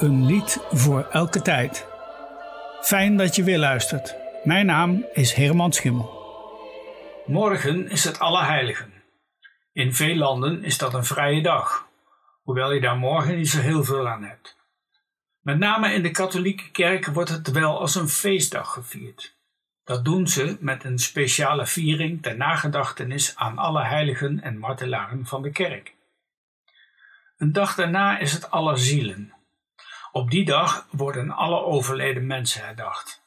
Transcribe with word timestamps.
Een 0.00 0.26
lied 0.26 0.58
voor 0.70 1.06
elke 1.10 1.42
tijd. 1.42 1.86
Fijn 2.82 3.16
dat 3.16 3.36
je 3.36 3.42
weer 3.42 3.58
luistert. 3.58 4.16
Mijn 4.44 4.66
naam 4.66 5.06
is 5.12 5.32
Herman 5.32 5.72
Schimmel. 5.72 6.10
Morgen 7.26 7.90
is 7.90 8.04
het 8.04 8.18
Allerheiligen. 8.18 8.92
In 9.72 9.94
veel 9.94 10.14
landen 10.14 10.64
is 10.64 10.78
dat 10.78 10.94
een 10.94 11.04
vrije 11.04 11.42
dag, 11.42 11.88
hoewel 12.42 12.72
je 12.72 12.80
daar 12.80 12.96
morgen 12.96 13.36
niet 13.36 13.48
zo 13.48 13.60
heel 13.60 13.84
veel 13.84 14.08
aan 14.08 14.22
hebt. 14.22 14.56
Met 15.40 15.58
name 15.58 15.92
in 15.92 16.02
de 16.02 16.10
katholieke 16.10 16.70
kerk 16.70 17.06
wordt 17.06 17.30
het 17.30 17.50
wel 17.50 17.80
als 17.80 17.94
een 17.94 18.08
feestdag 18.08 18.72
gevierd. 18.72 19.36
Dat 19.84 20.04
doen 20.04 20.26
ze 20.28 20.56
met 20.60 20.84
een 20.84 20.98
speciale 20.98 21.66
viering 21.66 22.22
ter 22.22 22.36
nagedachtenis 22.36 23.36
aan 23.36 23.58
alle 23.58 23.84
heiligen 23.84 24.42
en 24.42 24.58
martelaren 24.58 25.26
van 25.26 25.42
de 25.42 25.50
kerk. 25.50 25.94
Een 27.36 27.52
dag 27.52 27.74
daarna 27.74 28.18
is 28.18 28.32
het 28.32 28.50
Allerzielen. 28.50 29.32
Op 30.12 30.30
die 30.30 30.44
dag 30.44 30.86
worden 30.90 31.30
alle 31.30 31.62
overleden 31.62 32.26
mensen 32.26 32.64
herdacht. 32.64 33.22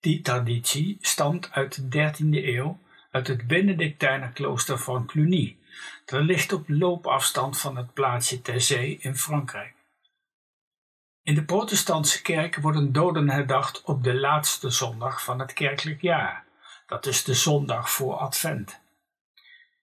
Die 0.00 0.20
traditie 0.20 0.98
stamt 1.00 1.52
uit 1.52 1.92
de 1.92 2.12
13e 2.12 2.44
eeuw 2.44 2.78
uit 3.10 3.26
het 3.26 3.46
Benedictijnerklooster 3.46 4.78
van 4.78 5.06
Cluny. 5.06 5.56
Dat 6.04 6.22
ligt 6.22 6.52
op 6.52 6.68
loopafstand 6.68 7.58
van 7.58 7.76
het 7.76 7.92
plaatsje 7.92 8.42
ter 8.42 8.60
zee 8.60 8.98
in 9.00 9.16
Frankrijk. 9.16 9.74
In 11.22 11.34
de 11.34 11.44
protestantse 11.44 12.22
kerk 12.22 12.56
worden 12.56 12.92
doden 12.92 13.30
herdacht 13.30 13.82
op 13.82 14.02
de 14.02 14.14
laatste 14.14 14.70
zondag 14.70 15.24
van 15.24 15.38
het 15.38 15.52
kerkelijk 15.52 16.00
jaar. 16.00 16.44
Dat 16.86 17.06
is 17.06 17.24
de 17.24 17.34
zondag 17.34 17.90
voor 17.90 18.14
Advent. 18.14 18.80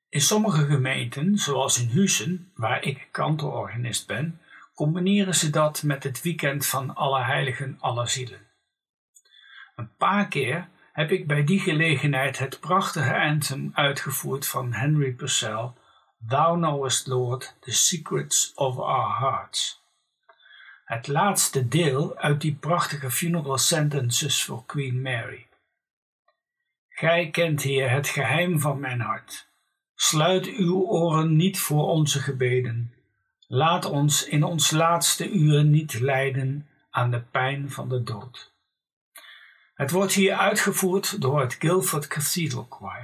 In 0.09 0.22
sommige 0.22 0.66
gemeenten, 0.66 1.38
zoals 1.38 1.80
in 1.80 1.88
Husen, 1.88 2.52
waar 2.56 2.84
ik 2.84 3.08
kantororganist 3.12 4.08
ben, 4.08 4.40
combineren 4.73 5.35
ze 5.35 5.49
dat 5.49 5.83
met 5.83 6.03
het 6.03 6.21
weekend 6.21 6.66
van 6.66 6.95
Alle 6.95 7.23
Heiligen, 7.23 7.77
Alle 7.79 8.07
Zielen. 8.07 8.47
Een 9.75 9.95
paar 9.95 10.27
keer 10.27 10.69
heb 10.91 11.11
ik 11.11 11.27
bij 11.27 11.43
die 11.43 11.59
gelegenheid 11.59 12.39
het 12.39 12.59
prachtige 12.59 13.19
anthem 13.19 13.71
uitgevoerd 13.73 14.47
van 14.47 14.73
Henry 14.73 15.11
Purcell, 15.11 15.71
Thou 16.27 16.57
knowest, 16.57 17.07
Lord, 17.07 17.55
the 17.59 17.71
secrets 17.71 18.51
of 18.55 18.77
our 18.77 19.17
hearts. 19.17 19.81
Het 20.85 21.07
laatste 21.07 21.67
deel 21.67 22.17
uit 22.17 22.41
die 22.41 22.55
prachtige 22.55 23.11
funeral 23.11 23.57
sentences 23.57 24.44
voor 24.44 24.66
Queen 24.66 25.01
Mary. 25.01 25.47
Gij 26.89 27.29
kent, 27.29 27.61
Heer, 27.61 27.89
het 27.89 28.07
geheim 28.07 28.59
van 28.59 28.79
mijn 28.79 29.01
hart. 29.01 29.47
Sluit 29.95 30.45
uw 30.45 30.81
oren 30.81 31.35
niet 31.35 31.59
voor 31.59 31.88
onze 31.88 32.19
gebeden. 32.19 32.94
Laat 33.56 33.86
ons 33.86 34.23
in 34.26 34.44
ons 34.44 34.72
laatste 34.72 35.30
uur 35.30 35.64
niet 35.64 36.00
lijden 36.00 36.68
aan 36.90 37.12
de 37.12 37.22
pijn 37.22 37.72
van 37.72 37.90
de 37.90 38.04
dood. 38.04 38.52
Het 39.73 39.92
wordt 39.92 40.14
hier 40.14 40.36
uitgevoerd 40.36 41.22
door 41.22 41.42
het 41.42 41.54
Guildford 41.54 42.08
Cathedral 42.08 42.68
Choir. 42.70 43.03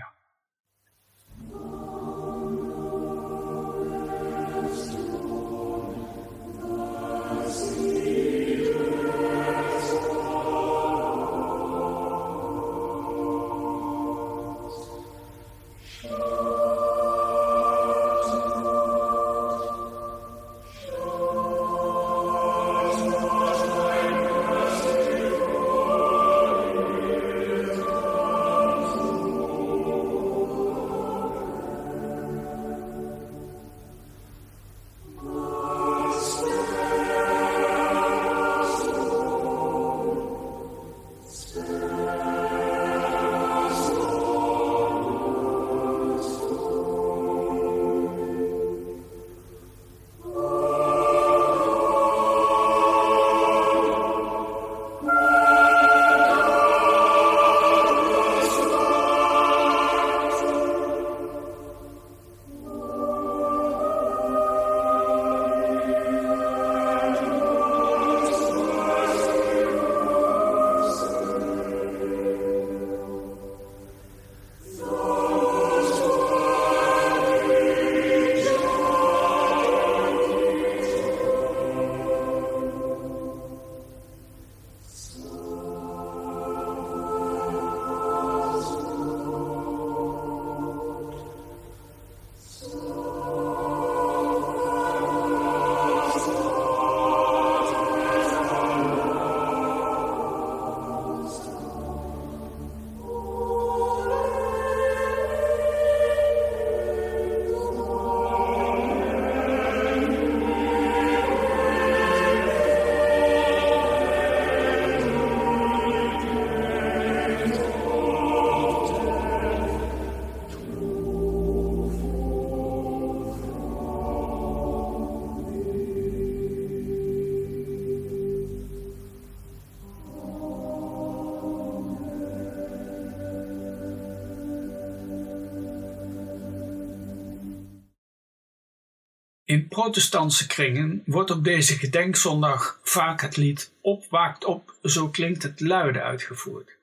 In 139.49 139.67
protestantse 139.67 140.47
kringen 140.47 141.03
wordt 141.05 141.31
op 141.31 141.43
deze 141.43 141.77
gedenkzondag 141.77 142.79
vaak 142.83 143.21
het 143.21 143.37
lied 143.37 143.71
Op 143.81 144.05
waakt 144.09 144.45
op, 144.45 144.75
zo 144.83 145.09
klinkt 145.09 145.43
het 145.43 145.59
luide 145.59 146.01
uitgevoerd. 146.01 146.77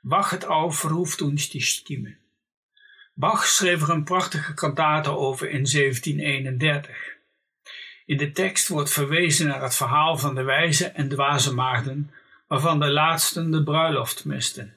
Bach 0.00 0.30
het 0.30 0.44
auf 0.44 0.78
verhoeft 0.78 1.20
uns 1.20 1.50
die 1.50 1.60
Stimme. 1.60 2.16
Bach 3.14 3.46
schreef 3.46 3.82
er 3.82 3.90
een 3.90 4.04
prachtige 4.04 4.54
kantate 4.54 5.10
over 5.10 5.46
in 5.46 5.64
1731. 5.64 7.16
In 8.06 8.16
de 8.16 8.32
tekst 8.32 8.68
wordt 8.68 8.90
verwezen 8.90 9.46
naar 9.46 9.62
het 9.62 9.74
verhaal 9.74 10.18
van 10.18 10.34
de 10.34 10.42
wijze 10.42 10.86
en 10.86 11.08
dwaze 11.08 11.54
maagden, 11.54 12.10
waarvan 12.46 12.80
de 12.80 12.90
laatsten 12.90 13.50
de 13.50 13.62
bruiloft 13.62 14.24
misten. 14.24 14.76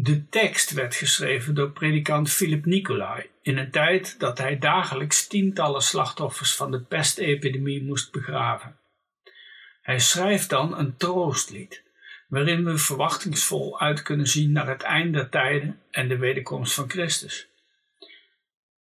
De 0.00 0.28
tekst 0.28 0.70
werd 0.70 0.94
geschreven 0.94 1.54
door 1.54 1.70
predikant 1.70 2.30
Philip 2.30 2.64
Nicolai 2.64 3.26
in 3.42 3.58
een 3.58 3.70
tijd 3.70 4.18
dat 4.18 4.38
hij 4.38 4.58
dagelijks 4.58 5.26
tientallen 5.26 5.82
slachtoffers 5.82 6.56
van 6.56 6.70
de 6.70 6.80
pestepidemie 6.80 7.84
moest 7.84 8.12
begraven. 8.12 8.76
Hij 9.82 9.98
schrijft 9.98 10.50
dan 10.50 10.78
een 10.78 10.96
troostlied, 10.96 11.82
waarin 12.28 12.64
we 12.64 12.78
verwachtingsvol 12.78 13.80
uit 13.80 14.02
kunnen 14.02 14.26
zien 14.26 14.52
naar 14.52 14.68
het 14.68 14.82
eind 14.82 15.14
der 15.14 15.28
tijden 15.28 15.80
en 15.90 16.08
de 16.08 16.16
wederkomst 16.16 16.74
van 16.74 16.90
Christus. 16.90 17.48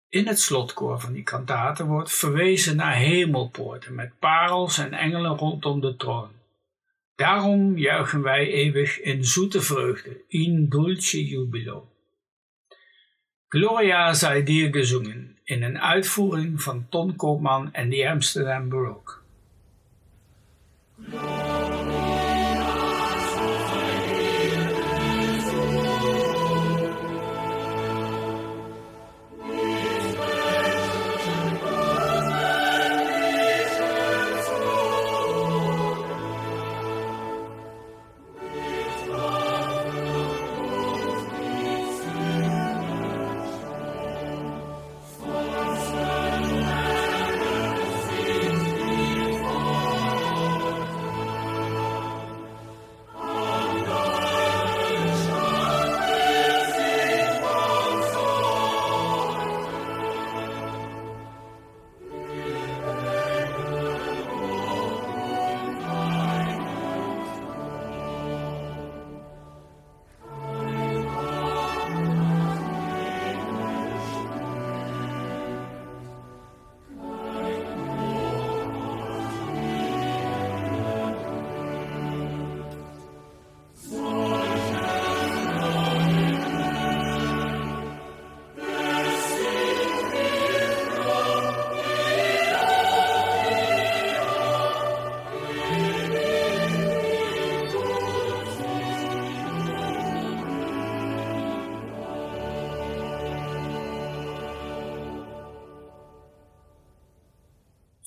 In 0.10 0.28
het 0.28 0.40
slotkoor 0.40 1.00
van 1.00 1.14
die 1.14 1.24
kantaten 1.24 1.86
wordt 1.86 2.12
verwezen 2.12 2.76
naar 2.76 2.96
hemelpoorten 2.96 3.96
met 3.96 4.20
parels 4.20 4.78
en 4.78 4.94
engelen 4.94 5.38
rondom 5.38 5.82
de 5.82 5.96
troon. 5.96 6.32
Daarom 7.16 7.78
juichen 7.78 8.22
wij 8.22 8.48
eeuwig 8.52 9.02
in 9.02 9.24
zoete 9.24 9.62
vreugde, 9.62 10.22
in 10.28 10.70
dulce 10.70 11.26
jubilo. 11.26 11.92
Gloria 13.48 14.14
zij 14.14 14.44
dir 14.44 14.72
gezongen 14.72 15.38
in 15.44 15.64
een 15.64 15.80
uitvoering 15.80 16.62
van 16.62 16.90
Ton 16.90 17.16
Koopman 17.16 17.74
en 17.74 17.90
de 17.90 18.10
Amsterdam 18.10 18.70
Baroque. 18.70 19.14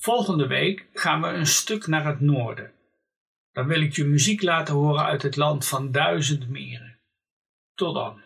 Volgende 0.09 0.47
week 0.47 0.87
gaan 0.93 1.21
we 1.21 1.27
een 1.27 1.47
stuk 1.47 1.87
naar 1.87 2.05
het 2.05 2.19
noorden. 2.19 2.71
Dan 3.51 3.67
wil 3.67 3.81
ik 3.81 3.95
je 3.95 4.05
muziek 4.05 4.41
laten 4.41 4.73
horen 4.73 5.05
uit 5.05 5.21
het 5.21 5.35
land 5.35 5.67
van 5.67 5.91
duizend 5.91 6.49
meren. 6.49 6.99
Tot 7.73 7.93
dan. 7.93 8.21